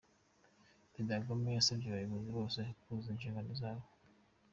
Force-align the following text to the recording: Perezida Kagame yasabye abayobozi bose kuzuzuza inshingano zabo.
Perezida 0.91 1.19
Kagame 1.21 1.49
yasabye 1.51 1.87
abayobozi 1.89 2.29
bose 2.37 2.59
kuzuzuza 2.81 3.09
inshingano 3.11 3.51
zabo. 3.61 3.85